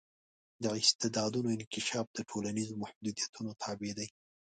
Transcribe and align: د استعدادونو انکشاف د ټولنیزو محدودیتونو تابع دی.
د 0.63 0.65
استعدادونو 0.81 1.47
انکشاف 1.57 2.07
د 2.13 2.19
ټولنیزو 2.29 2.79
محدودیتونو 2.83 3.49
تابع 3.63 3.91
دی. 3.99 4.07